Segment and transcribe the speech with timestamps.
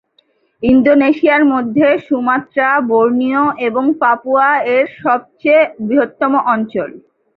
[0.63, 4.85] ইন্দোনেশিয়ার মধ্যে Sumatra, Borneo এবং পাপুয়া এর
[5.41, 6.89] চেয়ে বৃহত্তর অঞ্চল।